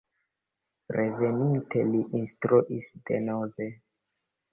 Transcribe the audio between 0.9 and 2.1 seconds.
Reveninte li